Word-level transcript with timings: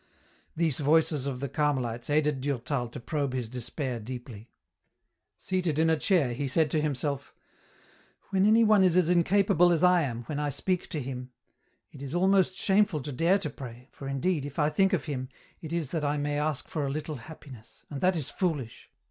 These 0.55 0.79
voices 0.79 1.27
of 1.27 1.41
the 1.41 1.47
Carmelites 1.47 2.09
aided 2.09 2.41
Durtal 2.41 2.87
to 2.87 2.99
probe 2.99 3.33
his 3.35 3.47
despair 3.47 3.99
deeply. 3.99 4.49
Seated 5.37 5.77
in 5.77 5.91
a 5.91 5.95
chair, 5.95 6.33
he 6.33 6.47
said 6.47 6.71
to 6.71 6.81
himself:" 6.81 7.35
When 8.31 8.47
any 8.47 8.63
one 8.63 8.83
is 8.83 8.97
as 8.97 9.09
incapable 9.11 9.71
as 9.71 9.83
I 9.83 10.01
am 10.01 10.23
when 10.23 10.39
I 10.39 10.49
speak 10.49 10.89
to 10.89 10.99
Him, 10.99 11.29
it 11.91 12.01
is 12.01 12.15
almost 12.15 12.57
shameful 12.57 13.01
to 13.03 13.11
dare 13.11 13.37
to 13.37 13.51
pray, 13.51 13.89
for 13.91 14.07
indeed, 14.07 14.43
if 14.43 14.57
I 14.57 14.69
think 14.69 14.91
of 14.91 15.05
Him, 15.05 15.29
it 15.61 15.71
is 15.71 15.91
that 15.91 16.03
I 16.03 16.17
may 16.17 16.39
ask 16.39 16.67
for 16.67 16.83
a 16.83 16.89
little 16.89 17.17
happiness; 17.17 17.85
and 17.91 18.01
that 18.01 18.15
is 18.15 18.31
foolish. 18.31 18.89